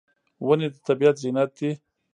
[0.45, 1.71] ونې د طبیعت زینت دي.